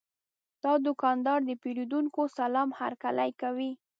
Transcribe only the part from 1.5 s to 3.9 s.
پیرودونکو سلام هرکلی کوي.